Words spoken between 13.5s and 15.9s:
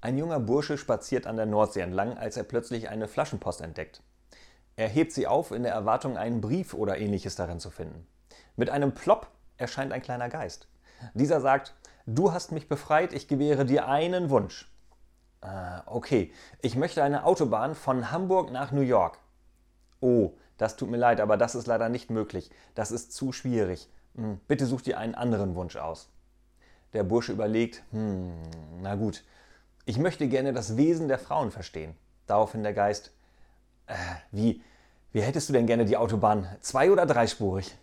dir einen Wunsch. Äh,